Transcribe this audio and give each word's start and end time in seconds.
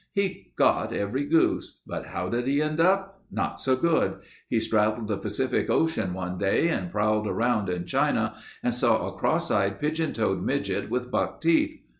He 0.13 0.51
got 0.55 0.91
every 0.93 1.25
goose, 1.25 1.83
but 1.85 2.07
how 2.07 2.27
did 2.27 2.47
he 2.47 2.59
end 2.59 2.79
up? 2.81 3.21
Not 3.29 3.59
so 3.59 3.75
good. 3.75 4.15
He 4.49 4.59
straddled 4.59 5.07
the 5.07 5.15
Pacific 5.15 5.69
ocean 5.69 6.15
one 6.15 6.39
day 6.39 6.69
and 6.69 6.89
prowled 6.91 7.27
around 7.27 7.69
in 7.69 7.85
China, 7.85 8.35
and 8.63 8.73
saw 8.73 9.07
a 9.07 9.15
cross 9.15 9.51
eyed 9.51 9.77
pigeon 9.79 10.11
toed 10.11 10.43
midget 10.43 10.89
with 10.89 11.11
buck 11.11 11.39
teeth. 11.39 11.79